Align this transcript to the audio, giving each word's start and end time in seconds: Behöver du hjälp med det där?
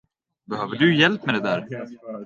Behöver 0.45 0.75
du 0.77 0.95
hjälp 0.95 1.25
med 1.25 1.35
det 1.35 1.39
där? 1.41 1.67